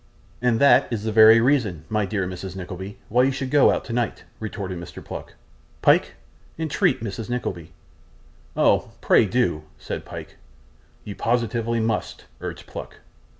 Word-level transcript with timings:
'And 0.41 0.59
that 0.59 0.91
is 0.91 1.03
the 1.03 1.11
very 1.11 1.39
reason, 1.39 1.85
my 1.87 2.07
dear 2.07 2.25
Mrs. 2.27 2.55
Nickleby, 2.55 2.97
why 3.07 3.21
you 3.21 3.31
should 3.31 3.51
go 3.51 3.69
out 3.69 3.85
tonight,' 3.85 4.23
retorted 4.39 4.79
Mr. 4.79 5.05
Pluck. 5.05 5.35
'Pyke, 5.83 6.15
entreat 6.57 7.01
Mrs. 7.03 7.29
Nickleby.' 7.29 7.71
'Oh, 8.57 8.93
pray 8.99 9.27
do,' 9.27 9.61
said 9.77 10.03
Pyke. 10.03 10.37
'You 11.03 11.13
positively 11.13 11.79
must,' 11.79 12.25
urged 12.41 12.65
Pluck. 12.65 13.01